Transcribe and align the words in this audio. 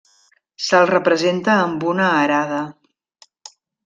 Se'l 0.67 0.85
representa 0.91 1.57
amb 1.65 1.85
una 1.91 2.07
arada. 2.21 2.63